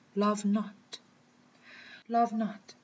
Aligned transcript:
Love 0.15 0.43
not! 0.45 0.97
Love 2.09 2.33
not! 2.33 2.73